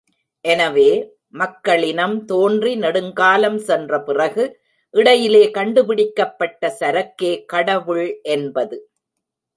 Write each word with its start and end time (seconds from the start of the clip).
எனவே, 0.45 0.87
மக்களினம் 1.33 2.25
தோன்றி 2.25 2.75
நெடுங்காலம் 2.75 3.59
சென்றபிறகு 3.59 4.45
இடையிலே 4.93 5.51
கண்டுபிடிக்கப்பட்ட 5.51 6.77
சரக்கே 6.79 7.45
கடவுள் 7.45 8.19
என்பது. 8.29 8.77